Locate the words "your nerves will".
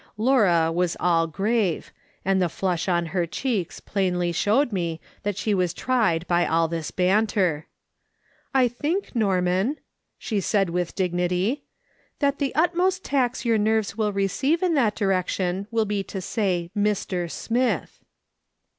13.45-14.11